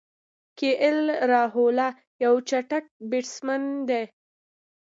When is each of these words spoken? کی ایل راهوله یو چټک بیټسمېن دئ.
کی 0.57 0.67
ایل 0.83 0.99
راهوله 1.31 1.87
یو 2.23 2.33
چټک 2.49 2.85
بیټسمېن 3.09 3.63
دئ. 3.87 4.05